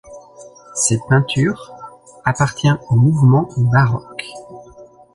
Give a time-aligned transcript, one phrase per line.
[0.73, 1.71] Cette peinture
[2.25, 4.31] appartient au mouvement baroque.